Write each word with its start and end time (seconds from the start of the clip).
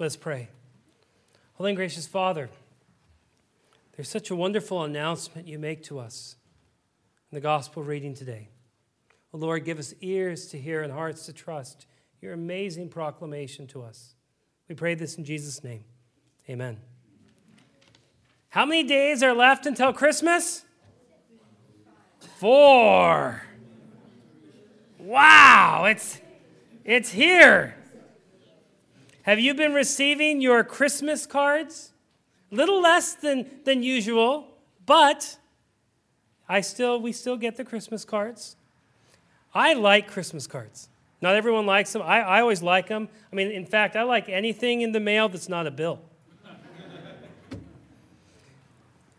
Let's 0.00 0.16
pray. 0.16 0.48
Holy 1.56 1.72
and 1.72 1.76
gracious 1.76 2.06
Father, 2.06 2.48
there's 3.94 4.08
such 4.08 4.30
a 4.30 4.34
wonderful 4.34 4.82
announcement 4.82 5.46
you 5.46 5.58
make 5.58 5.82
to 5.84 5.98
us 5.98 6.36
in 7.30 7.36
the 7.36 7.40
gospel 7.42 7.82
reading 7.82 8.14
today. 8.14 8.48
Oh 9.34 9.36
Lord, 9.36 9.66
give 9.66 9.78
us 9.78 9.92
ears 10.00 10.46
to 10.46 10.58
hear 10.58 10.80
and 10.80 10.90
hearts 10.90 11.26
to 11.26 11.34
trust 11.34 11.84
your 12.22 12.32
amazing 12.32 12.88
proclamation 12.88 13.66
to 13.66 13.82
us. 13.82 14.14
We 14.70 14.74
pray 14.74 14.94
this 14.94 15.18
in 15.18 15.24
Jesus' 15.26 15.62
name. 15.62 15.84
Amen. 16.48 16.78
How 18.48 18.64
many 18.64 18.84
days 18.84 19.22
are 19.22 19.34
left 19.34 19.66
until 19.66 19.92
Christmas? 19.92 20.64
Four. 22.38 23.42
Wow, 24.98 25.84
it's, 25.84 26.22
it's 26.86 27.10
here. 27.10 27.74
Have 29.24 29.38
you 29.38 29.52
been 29.54 29.74
receiving 29.74 30.40
your 30.40 30.64
Christmas 30.64 31.26
cards? 31.26 31.92
Little 32.50 32.80
less 32.80 33.12
than, 33.12 33.48
than 33.64 33.82
usual, 33.82 34.48
but 34.86 35.36
I 36.48 36.62
still, 36.62 37.00
we 37.00 37.12
still 37.12 37.36
get 37.36 37.56
the 37.56 37.64
Christmas 37.64 38.04
cards. 38.04 38.56
I 39.54 39.74
like 39.74 40.08
Christmas 40.08 40.46
cards. 40.46 40.88
Not 41.20 41.34
everyone 41.34 41.66
likes 41.66 41.92
them. 41.92 42.02
I, 42.02 42.20
I 42.20 42.40
always 42.40 42.62
like 42.62 42.88
them. 42.88 43.08
I 43.30 43.36
mean, 43.36 43.50
in 43.50 43.66
fact, 43.66 43.94
I 43.94 44.04
like 44.04 44.28
anything 44.28 44.80
in 44.80 44.92
the 44.92 45.00
mail 45.00 45.28
that's 45.28 45.50
not 45.50 45.66
a 45.66 45.70
bill. 45.70 46.00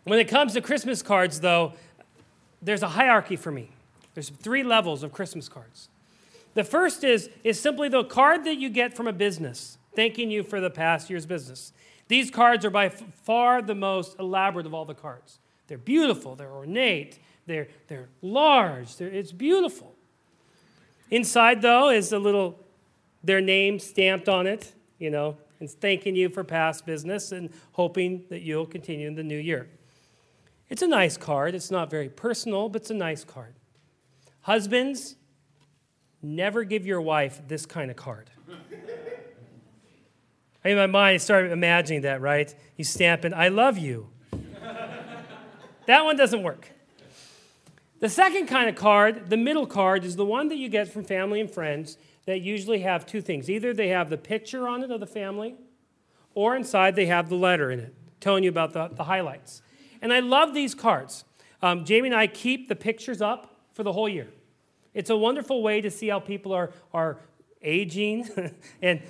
when 0.04 0.18
it 0.18 0.26
comes 0.26 0.54
to 0.54 0.60
Christmas 0.60 1.00
cards, 1.00 1.40
though, 1.40 1.74
there's 2.60 2.82
a 2.82 2.88
hierarchy 2.88 3.36
for 3.36 3.52
me. 3.52 3.70
There's 4.14 4.30
three 4.30 4.64
levels 4.64 5.04
of 5.04 5.12
Christmas 5.12 5.48
cards. 5.48 5.88
The 6.54 6.64
first 6.64 7.04
is, 7.04 7.30
is 7.44 7.58
simply 7.58 7.88
the 7.88 8.04
card 8.04 8.44
that 8.44 8.56
you 8.56 8.68
get 8.68 8.94
from 8.94 9.06
a 9.06 9.12
business 9.12 9.78
thanking 9.94 10.30
you 10.30 10.42
for 10.42 10.60
the 10.60 10.70
past 10.70 11.10
year's 11.10 11.26
business. 11.26 11.72
These 12.08 12.30
cards 12.30 12.64
are 12.64 12.70
by 12.70 12.88
far 12.88 13.62
the 13.62 13.74
most 13.74 14.18
elaborate 14.18 14.66
of 14.66 14.74
all 14.74 14.84
the 14.84 14.94
cards. 14.94 15.38
They're 15.66 15.78
beautiful, 15.78 16.34
they're 16.34 16.52
ornate, 16.52 17.18
they're, 17.46 17.68
they're 17.88 18.08
large, 18.20 18.96
they're, 18.96 19.08
it's 19.08 19.32
beautiful. 19.32 19.94
Inside, 21.10 21.62
though, 21.62 21.90
is 21.90 22.12
a 22.12 22.18
little, 22.18 22.58
their 23.22 23.40
name 23.40 23.78
stamped 23.78 24.28
on 24.28 24.46
it, 24.46 24.72
you 24.98 25.10
know, 25.10 25.36
and 25.60 25.70
thanking 25.70 26.16
you 26.16 26.28
for 26.28 26.42
past 26.42 26.84
business 26.86 27.32
and 27.32 27.50
hoping 27.72 28.24
that 28.30 28.42
you'll 28.42 28.66
continue 28.66 29.06
in 29.06 29.14
the 29.14 29.22
new 29.22 29.38
year. 29.38 29.68
It's 30.68 30.82
a 30.82 30.88
nice 30.88 31.16
card. 31.16 31.54
It's 31.54 31.70
not 31.70 31.90
very 31.90 32.08
personal, 32.08 32.68
but 32.68 32.82
it's 32.82 32.90
a 32.90 32.94
nice 32.94 33.24
card. 33.24 33.54
Husbands, 34.40 35.16
never 36.22 36.64
give 36.64 36.86
your 36.86 37.00
wife 37.00 37.42
this 37.46 37.66
kind 37.66 37.90
of 37.90 37.96
card. 37.96 38.30
In 40.64 40.76
my 40.76 40.86
mind, 40.86 41.14
I 41.14 41.16
started 41.16 41.50
imagining 41.50 42.02
that, 42.02 42.20
right? 42.20 42.54
You 42.76 42.84
stamp 42.84 43.24
it, 43.24 43.32
I 43.32 43.48
love 43.48 43.78
you. 43.78 44.08
that 45.86 46.04
one 46.04 46.16
doesn't 46.16 46.42
work. 46.42 46.70
The 47.98 48.08
second 48.08 48.46
kind 48.46 48.68
of 48.68 48.76
card, 48.76 49.30
the 49.30 49.36
middle 49.36 49.66
card, 49.66 50.04
is 50.04 50.16
the 50.16 50.24
one 50.24 50.48
that 50.48 50.56
you 50.56 50.68
get 50.68 50.88
from 50.88 51.04
family 51.04 51.40
and 51.40 51.50
friends 51.50 51.96
that 52.26 52.40
usually 52.40 52.80
have 52.80 53.06
two 53.06 53.20
things. 53.20 53.50
Either 53.50 53.74
they 53.74 53.88
have 53.88 54.10
the 54.10 54.16
picture 54.16 54.68
on 54.68 54.82
it 54.82 54.90
of 54.90 55.00
the 55.00 55.06
family, 55.06 55.56
or 56.34 56.56
inside 56.56 56.96
they 56.96 57.06
have 57.06 57.28
the 57.28 57.36
letter 57.36 57.70
in 57.70 57.80
it, 57.80 57.94
telling 58.20 58.44
you 58.44 58.50
about 58.50 58.72
the, 58.72 58.88
the 58.88 59.04
highlights. 59.04 59.62
And 60.00 60.12
I 60.12 60.20
love 60.20 60.54
these 60.54 60.74
cards. 60.74 61.24
Um, 61.60 61.84
Jamie 61.84 62.08
and 62.08 62.16
I 62.16 62.26
keep 62.26 62.68
the 62.68 62.76
pictures 62.76 63.20
up 63.20 63.56
for 63.72 63.82
the 63.82 63.92
whole 63.92 64.08
year. 64.08 64.28
It's 64.94 65.10
a 65.10 65.16
wonderful 65.16 65.62
way 65.62 65.80
to 65.80 65.90
see 65.90 66.08
how 66.08 66.20
people 66.20 66.52
are, 66.52 66.70
are 66.92 67.18
aging 67.62 68.28
and 68.82 69.00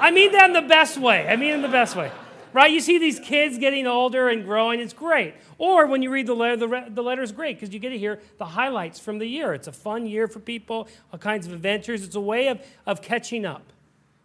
I 0.00 0.10
mean 0.10 0.32
that 0.32 0.46
in 0.46 0.52
the 0.52 0.68
best 0.68 0.98
way. 0.98 1.28
I 1.28 1.36
mean 1.36 1.52
in 1.54 1.62
the 1.62 1.68
best 1.68 1.96
way. 1.96 2.10
Right? 2.52 2.72
You 2.72 2.80
see 2.80 2.98
these 2.98 3.20
kids 3.20 3.58
getting 3.58 3.86
older 3.86 4.28
and 4.28 4.44
growing, 4.44 4.80
it's 4.80 4.94
great. 4.94 5.34
Or 5.58 5.86
when 5.86 6.02
you 6.02 6.10
read 6.10 6.26
the 6.26 6.34
letter, 6.34 6.56
the, 6.56 6.68
re- 6.68 6.88
the 6.88 7.02
letter 7.02 7.22
is 7.22 7.30
great 7.30 7.56
because 7.56 7.74
you 7.74 7.78
get 7.78 7.90
to 7.90 7.98
hear 7.98 8.20
the 8.38 8.46
highlights 8.46 8.98
from 8.98 9.18
the 9.18 9.26
year. 9.26 9.52
It's 9.52 9.68
a 9.68 9.72
fun 9.72 10.06
year 10.06 10.26
for 10.28 10.40
people, 10.40 10.88
all 11.12 11.18
kinds 11.18 11.46
of 11.46 11.52
adventures. 11.52 12.02
It's 12.02 12.16
a 12.16 12.20
way 12.20 12.48
of, 12.48 12.60
of 12.86 13.02
catching 13.02 13.44
up. 13.44 13.72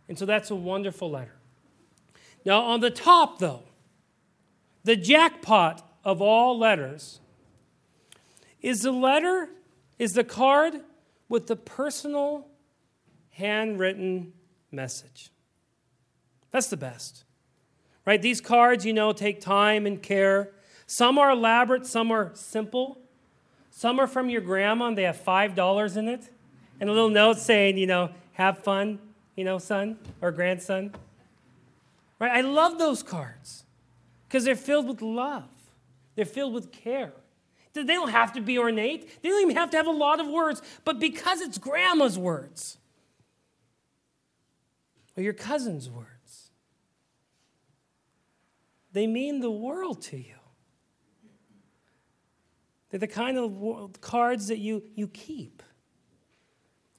And 0.08 0.18
so 0.18 0.26
that's 0.26 0.52
a 0.52 0.56
wonderful 0.56 1.12
letter. 1.12 1.36
Now, 2.46 2.62
on 2.62 2.80
the 2.80 2.90
top, 2.90 3.40
though, 3.40 3.64
the 4.84 4.96
jackpot 4.96 5.86
of 6.04 6.22
all 6.22 6.58
letters 6.58 7.20
is 8.62 8.84
the 8.84 8.92
letter, 8.92 9.50
is 10.00 10.14
the 10.14 10.24
card 10.24 10.76
with 11.28 11.48
the 11.48 11.56
personal 11.56 12.48
handwritten 13.32 14.34
message. 14.72 15.33
That's 16.54 16.68
the 16.68 16.78
best. 16.78 17.26
Right? 18.06 18.22
These 18.22 18.40
cards, 18.40 18.86
you 18.86 18.94
know, 18.94 19.12
take 19.12 19.42
time 19.42 19.86
and 19.86 20.02
care. 20.02 20.52
Some 20.86 21.18
are 21.18 21.32
elaborate, 21.32 21.86
some 21.86 22.12
are 22.12 22.32
simple. 22.36 23.00
Some 23.72 24.00
are 24.00 24.08
from 24.08 24.30
your 24.30 24.42
grandma 24.42 24.88
and 24.88 24.98
they 24.98 25.04
have 25.04 25.18
$5 25.18 25.98
in 25.98 26.08
it. 26.08 26.30
And 26.80 26.90
a 26.90 26.94
little 26.94 27.10
note 27.10 27.40
saying, 27.40 27.78
you 27.78 27.88
know, 27.88 28.12
have 28.34 28.60
fun, 28.60 29.00
you 29.36 29.44
know, 29.44 29.58
son 29.58 29.98
or 30.22 30.32
grandson. 30.32 30.94
Right? 32.20 32.32
I 32.32 32.42
love 32.42 32.78
those 32.78 33.02
cards 33.02 33.64
because 34.28 34.44
they're 34.44 34.56
filled 34.56 34.88
with 34.88 35.02
love, 35.02 35.50
they're 36.16 36.26
filled 36.26 36.54
with 36.54 36.72
care. 36.72 37.14
They 37.74 37.84
don't 37.84 38.10
have 38.10 38.34
to 38.34 38.42
be 38.42 38.60
ornate, 38.60 39.24
they 39.24 39.30
don't 39.30 39.42
even 39.42 39.56
have 39.56 39.72
to 39.72 39.78
have 39.78 39.88
a 39.88 39.92
lot 39.92 40.20
of 40.20 40.28
words, 40.28 40.62
but 40.86 41.00
because 41.00 41.42
it's 41.42 41.58
grandma's 41.58 42.20
words 42.20 42.78
or 45.18 45.24
your 45.24 45.34
cousin's 45.34 45.90
words 45.90 46.13
they 48.94 49.08
mean 49.08 49.42
the 49.42 49.52
world 49.52 50.02
to 50.04 50.18
you. 50.18 50.36
They're 52.90 53.00
the 53.00 53.08
kind 53.08 53.40
of 53.40 54.00
cards 54.02 54.48
that 54.48 54.60
you, 54.60 54.84
you 54.94 55.08
keep 55.08 55.64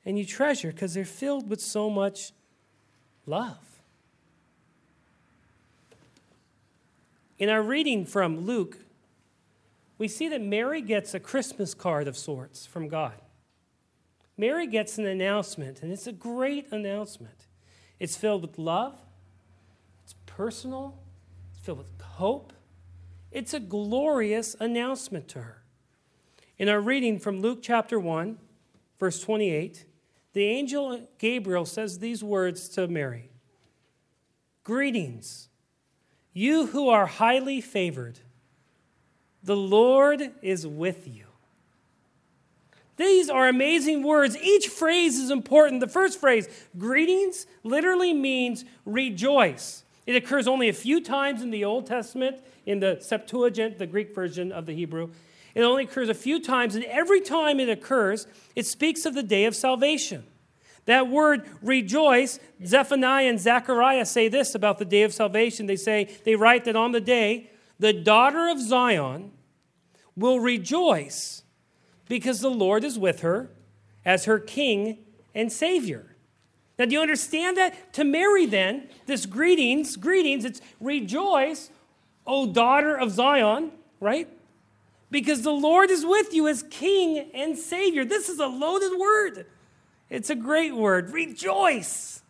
and 0.04 0.18
you 0.18 0.26
treasure 0.26 0.72
because 0.72 0.92
they're 0.92 1.04
filled 1.04 1.48
with 1.48 1.60
so 1.60 1.88
much 1.88 2.32
love. 3.26 3.58
In 7.38 7.48
our 7.48 7.62
reading 7.62 8.04
from 8.04 8.40
Luke, 8.40 8.78
we 9.96 10.08
see 10.08 10.28
that 10.28 10.42
Mary 10.42 10.80
gets 10.80 11.14
a 11.14 11.20
Christmas 11.20 11.74
card 11.74 12.08
of 12.08 12.16
sorts 12.16 12.66
from 12.66 12.88
God. 12.88 13.14
Mary 14.36 14.66
gets 14.66 14.98
an 14.98 15.06
announcement, 15.06 15.80
and 15.80 15.92
it's 15.92 16.08
a 16.08 16.12
great 16.12 16.72
announcement. 16.72 17.46
It's 18.00 18.16
filled 18.16 18.42
with 18.42 18.58
love, 18.58 18.98
it's 20.02 20.16
personal, 20.26 20.98
filled 21.64 21.78
with 21.78 22.02
hope. 22.02 22.52
It's 23.32 23.54
a 23.54 23.60
glorious 23.60 24.54
announcement 24.60 25.28
to 25.28 25.40
her. 25.40 25.62
In 26.58 26.68
our 26.68 26.80
reading 26.80 27.18
from 27.18 27.40
Luke 27.40 27.60
chapter 27.62 27.98
1, 27.98 28.36
verse 28.98 29.20
28, 29.20 29.86
the 30.34 30.44
angel 30.44 31.08
Gabriel 31.18 31.64
says 31.64 31.98
these 31.98 32.22
words 32.22 32.68
to 32.70 32.86
Mary 32.86 33.30
Greetings, 34.62 35.48
you 36.34 36.66
who 36.66 36.90
are 36.90 37.06
highly 37.06 37.62
favored, 37.62 38.18
the 39.42 39.56
Lord 39.56 40.32
is 40.42 40.66
with 40.66 41.08
you. 41.08 41.24
These 42.96 43.30
are 43.30 43.48
amazing 43.48 44.02
words. 44.02 44.36
Each 44.36 44.68
phrase 44.68 45.18
is 45.18 45.30
important. 45.30 45.80
The 45.80 45.88
first 45.88 46.20
phrase, 46.20 46.46
greetings, 46.76 47.46
literally 47.62 48.12
means 48.12 48.64
rejoice. 48.84 49.83
It 50.06 50.16
occurs 50.16 50.46
only 50.46 50.68
a 50.68 50.74
few 50.74 51.00
times 51.00 51.42
in 51.42 51.50
the 51.50 51.64
Old 51.64 51.86
Testament, 51.86 52.42
in 52.66 52.80
the 52.80 52.98
Septuagint, 53.00 53.78
the 53.78 53.86
Greek 53.86 54.14
version 54.14 54.52
of 54.52 54.66
the 54.66 54.74
Hebrew. 54.74 55.10
It 55.54 55.62
only 55.62 55.84
occurs 55.84 56.08
a 56.08 56.14
few 56.14 56.42
times, 56.42 56.74
and 56.74 56.84
every 56.84 57.20
time 57.20 57.60
it 57.60 57.68
occurs, 57.68 58.26
it 58.54 58.66
speaks 58.66 59.06
of 59.06 59.14
the 59.14 59.22
day 59.22 59.44
of 59.44 59.54
salvation. 59.54 60.24
That 60.86 61.08
word 61.08 61.48
rejoice, 61.62 62.38
Zephaniah 62.64 63.28
and 63.28 63.40
Zechariah 63.40 64.04
say 64.04 64.28
this 64.28 64.54
about 64.54 64.78
the 64.78 64.84
day 64.84 65.02
of 65.02 65.14
salvation. 65.14 65.66
They 65.66 65.76
say, 65.76 66.14
they 66.24 66.36
write 66.36 66.64
that 66.66 66.76
on 66.76 66.92
the 66.92 67.00
day, 67.00 67.50
the 67.78 67.92
daughter 67.92 68.48
of 68.48 68.60
Zion 68.60 69.32
will 70.16 70.40
rejoice 70.40 71.42
because 72.08 72.40
the 72.40 72.50
Lord 72.50 72.84
is 72.84 72.98
with 72.98 73.20
her 73.20 73.50
as 74.04 74.26
her 74.26 74.38
king 74.38 74.98
and 75.34 75.50
savior. 75.50 76.13
Now, 76.78 76.86
do 76.86 76.92
you 76.92 77.00
understand 77.00 77.56
that? 77.56 77.92
To 77.94 78.04
Mary, 78.04 78.46
then, 78.46 78.88
this 79.06 79.26
greetings, 79.26 79.96
greetings, 79.96 80.44
it's 80.44 80.60
rejoice, 80.80 81.70
O 82.26 82.46
daughter 82.46 82.96
of 82.96 83.12
Zion, 83.12 83.70
right? 84.00 84.28
Because 85.10 85.42
the 85.42 85.52
Lord 85.52 85.90
is 85.90 86.04
with 86.04 86.34
you 86.34 86.48
as 86.48 86.64
King 86.64 87.30
and 87.32 87.56
Savior. 87.56 88.04
This 88.04 88.28
is 88.28 88.40
a 88.40 88.46
loaded 88.46 88.98
word. 88.98 89.46
It's 90.10 90.30
a 90.30 90.34
great 90.34 90.74
word. 90.74 91.10
Rejoice. 91.10 92.22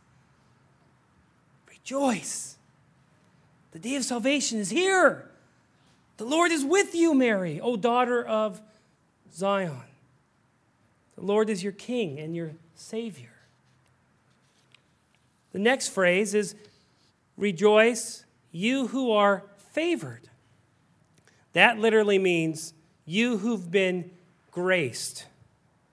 Rejoice. 1.69 2.57
The 3.73 3.79
day 3.79 3.97
of 3.97 4.05
salvation 4.05 4.59
is 4.59 4.71
here. 4.71 5.31
The 6.17 6.25
Lord 6.25 6.53
is 6.53 6.65
with 6.65 6.95
you, 6.95 7.15
Mary, 7.15 7.61
O 7.61 7.77
daughter 7.77 8.25
of 8.25 8.61
Zion. 9.33 9.83
The 11.17 11.25
Lord 11.25 11.51
is 11.51 11.63
your 11.63 11.73
King 11.73 12.19
and 12.21 12.37
your 12.37 12.53
Savior. 12.75 13.34
The 15.55 15.61
next 15.61 15.91
phrase 15.91 16.35
is 16.35 16.57
rejoice, 17.37 18.25
you 18.51 18.89
who 18.89 19.13
are 19.13 19.45
favored. 19.71 20.29
That 21.53 21.79
literally 21.79 22.19
means 22.19 22.75
you 23.07 23.39
who've 23.39 23.71
been 23.71 24.11
graced 24.51 25.27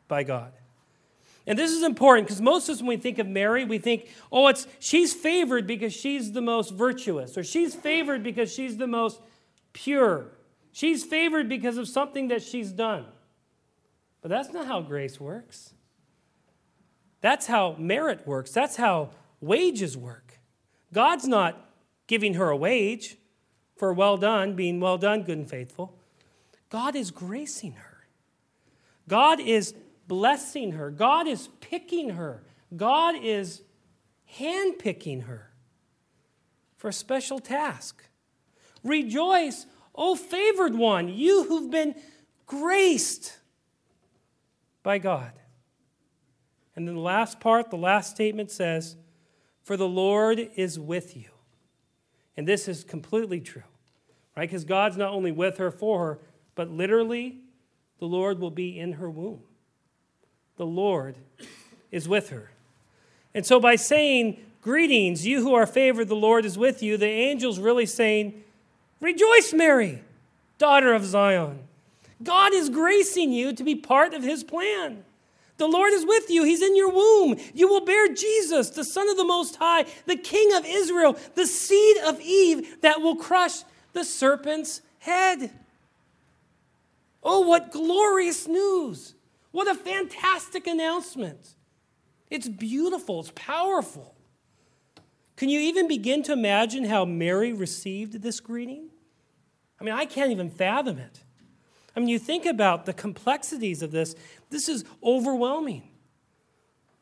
by 0.07 0.23
God. 0.23 0.51
And 1.45 1.59
this 1.59 1.69
is 1.69 1.83
important 1.83 2.27
because 2.27 2.41
most 2.41 2.69
of 2.69 2.73
us, 2.73 2.81
when 2.81 2.87
we 2.87 2.97
think 2.97 3.19
of 3.19 3.27
Mary, 3.27 3.63
we 3.63 3.77
think, 3.77 4.09
oh, 4.31 4.47
it's 4.47 4.65
she's 4.79 5.13
favored 5.13 5.67
because 5.67 5.93
she's 5.93 6.31
the 6.31 6.41
most 6.41 6.73
virtuous, 6.73 7.37
or 7.37 7.43
she's 7.43 7.75
favored 7.75 8.23
because 8.23 8.51
she's 8.51 8.77
the 8.77 8.87
most 8.87 9.21
pure. 9.73 10.25
She's 10.71 11.03
favored 11.03 11.47
because 11.47 11.77
of 11.77 11.87
something 11.87 12.29
that 12.29 12.41
she's 12.41 12.71
done. 12.71 13.05
But 14.23 14.29
that's 14.29 14.51
not 14.53 14.65
how 14.65 14.81
grace 14.81 15.19
works. 15.19 15.73
That's 17.21 17.45
how 17.45 17.75
merit 17.77 18.25
works. 18.25 18.51
That's 18.51 18.75
how 18.75 19.11
wages 19.41 19.97
work. 19.97 20.39
God's 20.93 21.27
not 21.27 21.69
giving 22.07 22.35
her 22.35 22.49
a 22.49 22.57
wage 22.57 23.17
for 23.75 23.91
well 23.91 24.17
done, 24.17 24.55
being 24.55 24.79
well 24.79 24.97
done, 24.97 25.23
good 25.23 25.37
and 25.37 25.49
faithful. 25.49 25.97
God 26.69 26.95
is 26.95 27.11
gracing 27.11 27.73
her. 27.73 28.05
God 29.07 29.39
is 29.39 29.73
blessing 30.07 30.73
her. 30.73 30.91
God 30.91 31.27
is 31.27 31.49
picking 31.59 32.11
her. 32.11 32.43
God 32.75 33.15
is 33.21 33.61
handpicking 34.39 35.23
her 35.23 35.51
for 36.77 36.89
a 36.89 36.93
special 36.93 37.39
task. 37.39 38.03
Rejoice, 38.83 39.65
O 39.93 40.15
favored 40.15 40.75
one, 40.75 41.09
you 41.09 41.43
who've 41.43 41.69
been 41.69 41.95
graced 42.45 43.37
by 44.83 44.97
God. 44.97 45.31
And 46.75 46.87
then 46.87 46.95
the 46.95 47.01
last 47.01 47.39
part, 47.39 47.69
the 47.69 47.77
last 47.77 48.11
statement 48.11 48.49
says, 48.49 48.95
For 49.63 49.77
the 49.77 49.87
Lord 49.87 50.49
is 50.55 50.79
with 50.79 51.15
you. 51.15 51.29
And 52.35 52.47
this 52.47 52.67
is 52.67 52.83
completely 52.83 53.39
true, 53.39 53.63
right? 54.35 54.49
Because 54.49 54.63
God's 54.63 54.97
not 54.97 55.11
only 55.11 55.31
with 55.31 55.57
her, 55.57 55.69
for 55.69 56.05
her, 56.05 56.19
but 56.55 56.69
literally, 56.69 57.37
the 57.99 58.05
Lord 58.05 58.39
will 58.39 58.51
be 58.51 58.79
in 58.79 58.93
her 58.93 59.09
womb. 59.09 59.41
The 60.57 60.65
Lord 60.65 61.15
is 61.91 62.07
with 62.07 62.29
her. 62.29 62.51
And 63.33 63.45
so 63.45 63.59
by 63.59 63.75
saying, 63.75 64.37
Greetings, 64.61 65.25
you 65.25 65.41
who 65.41 65.55
are 65.55 65.65
favored, 65.65 66.07
the 66.07 66.15
Lord 66.15 66.45
is 66.45 66.55
with 66.57 66.83
you, 66.83 66.95
the 66.95 67.07
angel's 67.07 67.59
really 67.59 67.87
saying, 67.87 68.43
Rejoice, 68.99 69.53
Mary, 69.53 70.03
daughter 70.59 70.93
of 70.93 71.03
Zion. 71.03 71.59
God 72.21 72.53
is 72.53 72.69
gracing 72.69 73.31
you 73.31 73.53
to 73.53 73.63
be 73.63 73.73
part 73.73 74.13
of 74.13 74.21
his 74.21 74.43
plan. 74.43 75.03
The 75.61 75.67
Lord 75.67 75.93
is 75.93 76.07
with 76.07 76.31
you. 76.31 76.43
He's 76.43 76.63
in 76.63 76.75
your 76.75 76.89
womb. 76.89 77.37
You 77.53 77.67
will 77.67 77.85
bear 77.85 78.11
Jesus, 78.11 78.71
the 78.71 78.83
Son 78.83 79.07
of 79.07 79.15
the 79.15 79.23
Most 79.23 79.57
High, 79.57 79.85
the 80.07 80.15
King 80.15 80.55
of 80.55 80.65
Israel, 80.65 81.15
the 81.35 81.45
seed 81.45 81.97
of 81.97 82.19
Eve 82.19 82.81
that 82.81 82.99
will 82.99 83.15
crush 83.15 83.61
the 83.93 84.03
serpent's 84.03 84.81
head. 84.97 85.51
Oh, 87.21 87.41
what 87.41 87.71
glorious 87.71 88.47
news! 88.47 89.13
What 89.51 89.67
a 89.67 89.75
fantastic 89.75 90.65
announcement! 90.65 91.53
It's 92.31 92.47
beautiful, 92.47 93.19
it's 93.19 93.31
powerful. 93.35 94.15
Can 95.35 95.49
you 95.49 95.59
even 95.59 95.87
begin 95.87 96.23
to 96.23 96.33
imagine 96.33 96.85
how 96.85 97.05
Mary 97.05 97.53
received 97.53 98.23
this 98.23 98.39
greeting? 98.39 98.89
I 99.79 99.83
mean, 99.83 99.93
I 99.93 100.05
can't 100.05 100.31
even 100.31 100.49
fathom 100.49 100.97
it. 100.97 101.19
I 101.95 101.99
mean, 101.99 102.09
you 102.09 102.19
think 102.19 102.45
about 102.45 102.85
the 102.85 102.93
complexities 102.93 103.81
of 103.81 103.91
this, 103.91 104.15
this 104.49 104.69
is 104.69 104.85
overwhelming. 105.03 105.83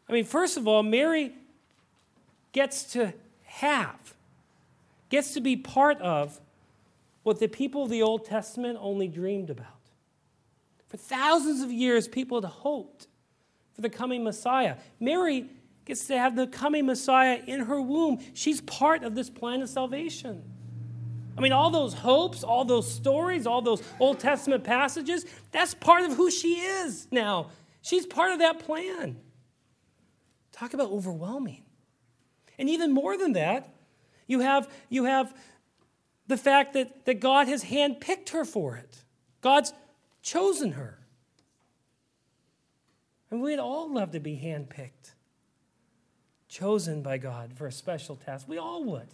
I 0.08 0.14
mean, 0.14 0.26
first 0.26 0.58
of 0.58 0.68
all, 0.68 0.82
Mary 0.82 1.34
gets 2.52 2.84
to 2.94 3.14
have, 3.44 4.16
gets 5.10 5.34
to 5.34 5.42
be 5.42 5.56
part 5.56 6.02
of 6.02 6.40
what 7.24 7.40
the 7.40 7.48
people 7.48 7.84
of 7.84 7.90
the 7.90 8.02
Old 8.02 8.26
Testament 8.26 8.78
only 8.82 9.08
dreamed 9.08 9.50
about. 9.50 9.68
For 10.88 10.98
thousands 10.98 11.62
of 11.62 11.72
years, 11.72 12.08
people 12.08 12.42
had 12.42 12.50
hoped 12.50 13.08
for 13.76 13.82
the 13.82 13.90
coming 13.90 14.24
Messiah. 14.24 14.78
Mary 15.00 15.48
gets 15.86 16.08
to 16.08 16.18
have 16.18 16.36
the 16.36 16.48
coming 16.48 16.88
Messiah 16.88 17.40
in 17.46 17.62
her 17.62 17.80
womb. 17.80 18.20
She's 18.34 18.62
part 18.62 19.04
of 19.04 19.14
this 19.14 19.30
plan 19.30 19.62
of 19.62 19.70
salvation. 19.70 20.44
I 21.40 21.42
mean, 21.42 21.54
all 21.54 21.70
those 21.70 21.94
hopes, 21.94 22.44
all 22.44 22.66
those 22.66 22.92
stories, 22.92 23.48
all 23.48 23.62
those 23.62 23.82
Old 23.98 24.20
Testament 24.20 24.66
passages, 24.66 25.26
that's 25.54 25.74
part 25.74 26.04
of 26.04 26.18
who 26.18 26.30
she 26.30 26.56
is 26.56 27.08
now. 27.12 27.50
She's 27.82 28.06
part 28.06 28.34
of 28.34 28.40
that 28.40 28.60
plan. 28.60 29.16
Talk 30.52 30.74
about 30.74 30.92
overwhelming. 30.92 31.64
And 32.58 32.70
even 32.70 32.92
more 32.92 33.18
than 33.18 33.32
that, 33.34 33.74
you 34.28 34.42
have, 34.42 34.70
you 34.90 35.06
have 35.06 35.34
the 36.28 36.36
fact 36.36 36.74
that, 36.74 37.06
that 37.06 37.22
God 37.22 37.48
has 37.48 37.64
handpicked 37.64 38.32
her 38.32 38.44
for 38.44 38.76
it. 38.76 38.98
God's 39.40 39.72
chosen 40.22 40.74
her. 40.74 41.00
And 43.32 43.42
we'd 43.42 43.60
all 43.60 43.94
love 43.94 44.12
to 44.12 44.20
be 44.20 44.36
handpicked, 44.36 45.14
chosen 46.50 47.02
by 47.02 47.18
God 47.18 47.54
for 47.56 47.66
a 47.66 47.72
special 47.72 48.18
task. 48.18 48.46
We 48.46 48.58
all 48.58 48.84
would. 48.84 49.08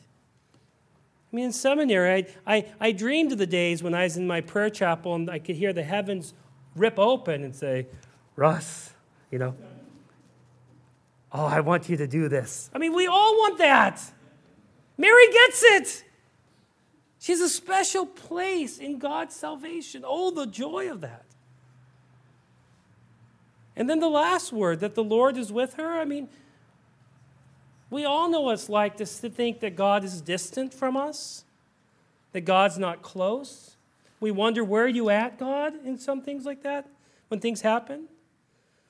I 1.35 1.39
mean, 1.43 1.45
in 1.47 1.51
seminary, 1.51 2.25
I, 2.47 2.55
I, 2.55 2.65
I 2.79 2.91
dreamed 2.93 3.33
of 3.33 3.37
the 3.37 3.45
days 3.45 3.83
when 3.83 3.93
I 3.93 4.03
was 4.03 4.15
in 4.15 4.25
my 4.25 4.39
prayer 4.39 4.69
chapel 4.69 5.15
and 5.15 5.29
I 5.29 5.37
could 5.37 5.57
hear 5.57 5.73
the 5.73 5.83
heavens 5.83 6.33
rip 6.77 6.97
open 6.97 7.43
and 7.43 7.53
say, 7.53 7.87
Russ, 8.37 8.93
you 9.31 9.39
know, 9.39 9.53
oh, 11.33 11.45
I 11.45 11.59
want 11.59 11.89
you 11.89 11.97
to 11.97 12.07
do 12.07 12.29
this. 12.29 12.69
I 12.73 12.77
mean, 12.77 12.93
we 12.93 13.05
all 13.07 13.33
want 13.33 13.57
that. 13.57 14.01
Mary 14.97 15.27
gets 15.29 15.63
it. 15.63 16.05
She 17.19 17.33
has 17.33 17.41
a 17.41 17.49
special 17.49 18.05
place 18.05 18.77
in 18.77 18.97
God's 18.97 19.35
salvation. 19.35 20.03
Oh, 20.07 20.31
the 20.31 20.45
joy 20.45 20.89
of 20.89 21.01
that. 21.01 21.25
And 23.75 23.89
then 23.89 23.99
the 23.99 24.07
last 24.07 24.53
word 24.53 24.79
that 24.79 24.95
the 24.95 25.03
Lord 25.03 25.35
is 25.35 25.51
with 25.51 25.73
her. 25.73 25.99
I 25.99 26.05
mean, 26.05 26.29
we 27.95 28.03
all 28.03 28.29
know 28.29 28.41
what 28.41 28.55
it's 28.55 28.67
like 28.67 28.97
to 28.97 29.05
think 29.05 29.61
that 29.61 29.77
God 29.77 30.03
is 30.03 30.19
distant 30.19 30.73
from 30.73 30.97
us, 30.97 31.45
that 32.33 32.41
God's 32.41 32.77
not 32.77 33.01
close. 33.01 33.77
We 34.19 34.31
wonder, 34.31 34.65
where 34.65 34.83
are 34.83 34.89
you 34.89 35.09
at, 35.09 35.39
God, 35.39 35.73
in 35.85 35.97
some 35.97 36.21
things 36.21 36.45
like 36.45 36.61
that 36.63 36.89
when 37.29 37.39
things 37.39 37.61
happen? 37.61 38.09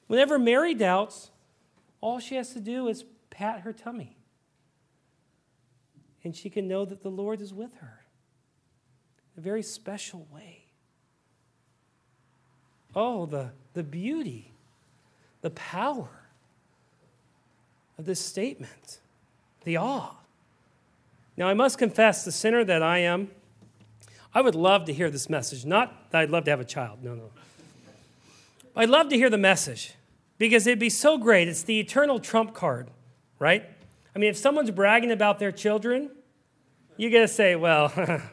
Whenever 0.07 0.40
Mary 0.40 0.74
doubts, 0.74 1.30
all 2.02 2.19
she 2.19 2.34
has 2.34 2.52
to 2.54 2.60
do 2.60 2.88
is 2.88 3.06
pat 3.30 3.60
her 3.60 3.74
tummy. 3.74 4.18
And 6.24 6.36
she 6.36 6.50
can 6.50 6.68
know 6.68 6.83
that 6.83 7.04
the 7.04 7.12
Lord 7.12 7.42
is 7.42 7.54
with 7.54 7.76
her 7.76 8.06
in 9.35 9.42
a 9.42 9.44
very 9.44 9.62
special 9.62 10.26
way. 10.33 10.66
Oh, 12.95 13.28
the, 13.28 13.52
the 13.76 13.83
beauty, 13.83 14.52
the 15.42 15.52
power 15.52 16.24
of 17.97 18.06
this 18.06 18.19
statement, 18.19 18.99
the 19.64 19.78
awe. 19.78 20.16
Now, 21.37 21.47
I 21.47 21.54
must 21.54 21.78
confess, 21.78 22.23
the 22.23 22.31
sinner 22.31 22.64
that 22.64 22.81
I 22.81 22.99
am, 22.99 23.30
I 24.33 24.42
would 24.42 24.56
love 24.56 24.85
to 24.85 24.94
hear 24.94 25.09
this 25.09 25.30
message. 25.30 25.66
Not 25.66 26.11
that 26.11 26.21
I'd 26.21 26.30
love 26.30 26.45
to 26.45 26.52
have 26.52 26.59
a 26.59 26.66
child, 26.66 27.04
no, 27.04 27.16
no. 27.16 27.30
I'd 28.75 28.90
love 28.90 29.09
to 29.09 29.16
hear 29.16 29.30
the 29.30 29.37
message 29.37 29.94
because 30.37 30.68
it'd 30.68 30.80
be 30.80 30.90
so 30.90 31.18
great. 31.18 31.47
It's 31.47 31.64
the 31.64 31.80
eternal 31.80 32.19
trump 32.19 32.54
card, 32.54 32.90
right? 33.40 33.66
I 34.16 34.19
mean, 34.19 34.30
if 34.30 34.37
someone's 34.37 34.71
bragging 34.71 35.11
about 35.11 35.40
their 35.40 35.52
children, 35.52 36.11
you 36.97 37.09
got 37.09 37.19
to 37.19 37.28
say, 37.28 37.56
well, 37.56 38.21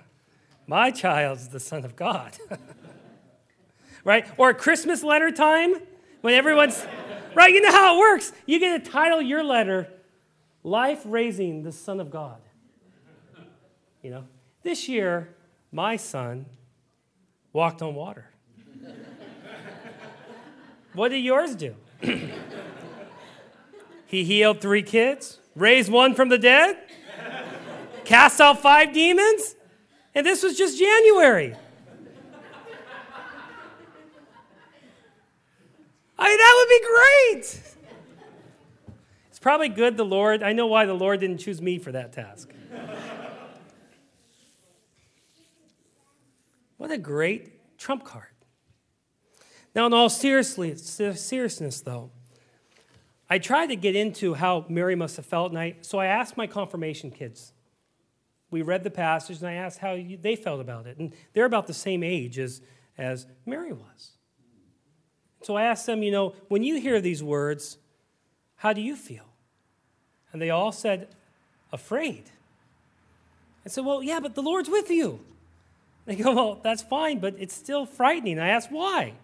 My 0.67 0.91
child's 0.91 1.49
the 1.49 1.61
Son 1.61 1.85
of 1.85 1.97
God. 1.97 2.37
right? 4.05 4.27
Or 4.37 4.55
Christmas 4.55 5.03
letter 5.03 5.31
time, 5.31 5.75
when 6.21 6.35
everyone's, 6.35 6.87
right? 7.35 7.53
You 7.53 7.61
know 7.61 7.71
how 7.71 7.97
it 7.97 7.99
works. 7.99 8.33
You 8.47 8.59
get 8.59 8.85
to 8.85 8.91
title 8.91 9.21
your 9.23 9.43
letter, 9.43 9.89
Life 10.63 11.03
Raising 11.05 11.63
the 11.63 11.73
Son 11.73 12.01
of 12.01 12.11
God. 12.11 12.39
You 14.03 14.11
know, 14.11 14.25
this 14.63 14.89
year, 14.89 15.35
my 15.71 15.97
son 15.97 16.47
walked 17.53 17.83
on 17.83 17.95
water. 17.95 18.31
what 20.95 21.11
did 21.11 21.25
yours 21.25 21.55
do? 21.55 21.75
he 24.07 24.25
healed 24.25 24.61
three 24.61 24.83
kids, 24.83 25.39
raised 25.55 25.91
one 25.91 26.15
from 26.15 26.29
the 26.29 26.39
dead, 26.39 26.77
cast 28.05 28.41
out 28.41 28.61
five 28.61 28.93
demons. 28.93 29.55
And 30.15 30.27
this 30.27 30.43
was 30.43 30.59
just 30.59 30.79
January. 30.79 31.55
I 36.23 36.29
mean, 36.29 36.39
that 36.39 36.55
would 36.57 36.69
be 36.69 36.81
great. 36.87 37.61
It's 39.29 39.41
probably 39.41 39.69
good 39.69 39.97
the 39.97 40.05
Lord, 40.05 40.45
I 40.45 40.53
know 40.53 40.69
why 40.69 40.87
the 40.87 40.95
Lord 40.95 41.19
didn't 41.19 41.39
choose 41.39 41.61
me 41.61 41.81
for 41.81 41.91
that 41.91 42.13
task. 42.13 42.49
what 46.77 46.93
a 46.93 46.99
great 46.99 47.77
trump 47.77 48.05
card. 48.05 48.29
Now, 49.75 49.87
in 49.87 49.93
all 49.93 50.09
seriousness, 50.09 51.81
though, 51.81 52.11
I 53.29 53.39
tried 53.39 53.67
to 53.67 53.77
get 53.77 53.97
into 53.97 54.35
how 54.35 54.65
Mary 54.69 54.95
must 54.95 55.17
have 55.17 55.27
felt, 55.27 55.51
and 55.51 55.59
I, 55.59 55.75
so 55.81 55.99
I 55.99 56.07
asked 56.07 56.37
my 56.37 56.47
confirmation 56.47 57.11
kids. 57.11 57.53
We 58.49 58.63
read 58.63 58.85
the 58.85 58.91
passage, 58.91 59.39
and 59.39 59.49
I 59.49 59.55
asked 59.55 59.79
how 59.79 59.97
they 59.97 60.37
felt 60.37 60.61
about 60.61 60.87
it. 60.87 60.99
And 60.99 61.15
they're 61.33 61.47
about 61.47 61.67
the 61.67 61.75
same 61.75 62.05
age 62.05 62.39
as, 62.39 62.61
as 62.97 63.27
Mary 63.45 63.73
was. 63.73 64.13
So 65.43 65.57
I 65.57 65.65
asked 65.65 65.87
them, 65.87 66.03
you 66.03 66.11
know, 66.11 66.35
when 66.49 66.63
you 66.63 66.81
hear 66.81 67.01
these 67.01 67.23
words, 67.23 67.79
how 68.57 68.73
do 68.73 68.81
you 68.81 68.97
feel? 68.97 69.25
And 70.33 70.41
they 70.41 70.51
all 70.51 70.73
said, 70.73 71.09
afraid. 71.73 72.25
I 73.65 73.69
said, 73.69 73.85
well, 73.85 74.03
yeah, 74.03 74.21
but 74.21 74.35
the 74.35 74.43
Lord's 74.43 74.69
with 74.69 74.91
you. 74.91 75.21
They 76.07 76.17
go, 76.17 76.35
well, 76.35 76.61
that's 76.63 76.83
fine, 76.83 77.19
but 77.19 77.35
it's 77.39 77.55
still 77.55 77.87
frightening. 77.87 78.39
I 78.39 78.49
asked, 78.49 78.73
why? 78.73 79.15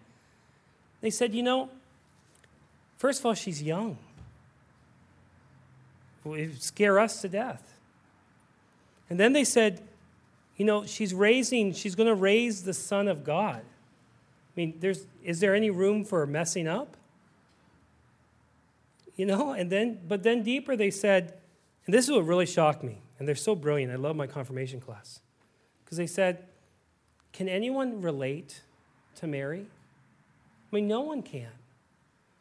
They 1.01 1.09
said, 1.09 1.33
you 1.33 1.43
know, 1.43 1.69
First 2.99 3.21
of 3.21 3.25
all, 3.25 3.33
she's 3.33 3.63
young. 3.63 3.97
It 6.25 6.27
would 6.27 6.61
scare 6.61 6.99
us 6.99 7.21
to 7.21 7.29
death. 7.29 7.79
And 9.09 9.17
then 9.17 9.31
they 9.31 9.45
said, 9.45 9.81
you 10.57 10.65
know, 10.65 10.85
she's 10.85 11.13
raising, 11.13 11.71
she's 11.71 11.95
going 11.95 12.09
to 12.09 12.13
raise 12.13 12.63
the 12.63 12.73
Son 12.73 13.07
of 13.07 13.23
God. 13.23 13.61
I 14.59 14.61
mean, 14.61 14.75
there's, 14.81 15.07
is 15.23 15.39
there 15.39 15.55
any 15.55 15.69
room 15.69 16.03
for 16.03 16.25
messing 16.25 16.67
up? 16.67 16.97
You 19.15 19.25
know, 19.25 19.53
and 19.53 19.69
then, 19.69 20.01
but 20.05 20.23
then 20.23 20.43
deeper 20.43 20.75
they 20.75 20.91
said, 20.91 21.35
and 21.85 21.93
this 21.93 22.03
is 22.03 22.11
what 22.11 22.25
really 22.25 22.45
shocked 22.45 22.83
me, 22.83 23.01
and 23.17 23.25
they're 23.25 23.35
so 23.35 23.55
brilliant. 23.55 23.89
I 23.89 23.95
love 23.95 24.17
my 24.17 24.27
confirmation 24.27 24.81
class. 24.81 25.21
Because 25.85 25.97
they 25.97 26.07
said, 26.07 26.43
can 27.31 27.47
anyone 27.47 28.01
relate 28.01 28.63
to 29.15 29.27
Mary? 29.27 29.61
I 29.61 30.75
mean, 30.75 30.89
no 30.89 30.99
one 30.99 31.21
can. 31.23 31.51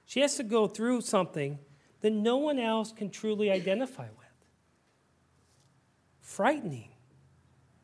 She 0.04 0.18
has 0.18 0.34
to 0.38 0.42
go 0.42 0.66
through 0.66 1.02
something 1.02 1.60
that 2.00 2.10
no 2.10 2.36
one 2.36 2.58
else 2.58 2.90
can 2.90 3.10
truly 3.10 3.48
identify 3.48 4.08
with. 4.18 4.26
Frightening. 6.20 6.88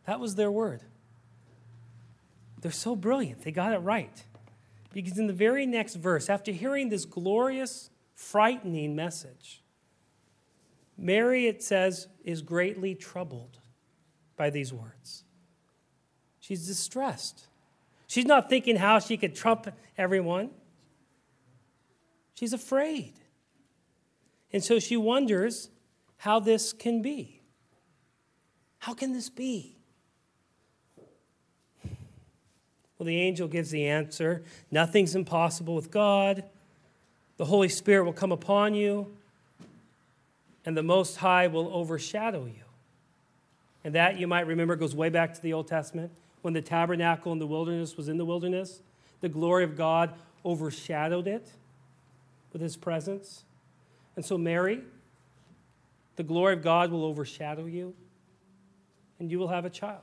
That 0.07 0.19
was 0.19 0.35
their 0.35 0.51
word. 0.51 0.83
They're 2.65 2.73
so 2.73 2.97
brilliant. 2.97 3.43
They 3.43 3.53
got 3.53 3.75
it 3.75 3.81
right. 3.81 4.25
Because 4.95 5.19
in 5.19 5.27
the 5.27 5.35
very 5.35 5.67
next 5.67 5.97
verse, 5.97 6.31
after 6.31 6.51
hearing 6.51 6.89
this 6.89 7.05
glorious, 7.05 7.91
frightening 8.15 8.97
message, 8.97 9.63
Mary, 10.97 11.47
it 11.47 11.63
says, 11.63 12.09
is 12.25 12.41
greatly 12.41 12.95
troubled 12.95 13.59
by 14.39 14.49
these 14.49 14.73
words. 14.73 15.25
She's 16.41 16.67
distressed. 16.67 17.49
She's 18.07 18.25
not 18.25 18.49
thinking 18.49 18.77
how 18.77 18.99
she 18.99 19.19
could 19.19 19.35
trump 19.35 19.69
everyone. 19.99 20.49
She's 22.33 22.55
afraid. 22.55 23.13
And 24.55 24.65
so 24.65 24.79
she 24.79 24.97
wonders 24.97 25.69
how 26.17 26.41
this 26.41 26.73
can 26.73 27.03
be. 27.03 27.43
How 28.79 28.95
can 28.95 29.13
this 29.13 29.29
be? 29.29 29.74
Well, 33.05 33.11
the 33.11 33.21
angel 33.21 33.49
gives 33.49 33.71
the 33.71 33.87
answer 33.87 34.43
nothing's 34.71 35.15
impossible 35.15 35.75
with 35.75 35.91
God. 35.91 36.43
The 37.37 37.45
Holy 37.45 37.69
Spirit 37.69 38.05
will 38.05 38.15
come 38.15 38.33
upon 38.33 38.73
you, 38.73 39.15
and 40.65 40.75
the 40.75 40.83
Most 40.83 41.19
High 41.19 41.49
will 41.49 41.69
overshadow 41.71 42.47
you. 42.47 42.65
And 43.85 43.95
that, 43.95 44.19
you 44.19 44.27
might 44.27 44.47
remember, 44.47 44.75
goes 44.75 44.97
way 44.97 45.11
back 45.11 45.35
to 45.35 45.43
the 45.43 45.53
Old 45.53 45.69
Testament 45.69 46.13
when 46.41 46.55
the 46.55 46.63
tabernacle 46.63 47.31
in 47.31 47.39
the 47.39 47.47
wilderness 47.47 47.99
was 47.99 48.09
in 48.09 48.17
the 48.17 48.25
wilderness. 48.25 48.81
The 49.21 49.29
glory 49.29 49.65
of 49.65 49.77
God 49.77 50.15
overshadowed 50.43 51.27
it 51.27 51.47
with 52.55 52.63
his 52.63 52.75
presence. 52.75 53.45
And 54.17 54.25
so, 54.25 54.39
Mary, 54.39 54.81
the 56.17 56.23
glory 56.23 56.55
of 56.55 56.63
God 56.63 56.91
will 56.91 57.05
overshadow 57.05 57.67
you, 57.67 57.93
and 59.19 59.31
you 59.31 59.39
will 59.39 59.49
have 59.49 59.67
a 59.67 59.71
child. 59.71 60.01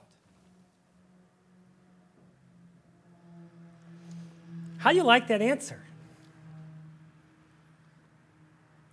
How 4.82 4.90
do 4.90 4.96
you 4.96 5.04
like 5.04 5.28
that 5.28 5.44
answer? 5.44 5.80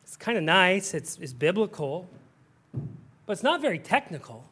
It's 0.03 0.19
kind 0.19 0.37
of 0.37 0.45
nice, 0.45 0.93
it's, 0.93 1.17
it's 1.17 1.33
biblical, 1.33 2.11
but 3.25 3.33
it's 3.33 3.43
not 3.43 3.63
very 3.63 3.79
technical. 3.79 4.45